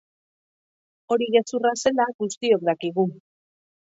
Hori 1.15 1.27
gezurra 1.37 1.73
zela 1.81 2.07
guztiok 2.23 2.67
dakigu. 2.71 3.07